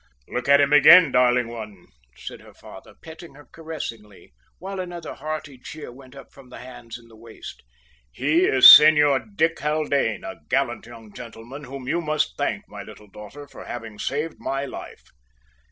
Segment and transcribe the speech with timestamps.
[0.27, 5.59] "Look at him again, darling one," said her father, petting her caressingly, while another hearty
[5.59, 7.61] cheer went up from the hands in the waist.
[8.11, 13.11] "He is Senor Dick Haldane, a gallant young gentleman whom you must thank, my little
[13.11, 15.03] daughter, for having saved my life."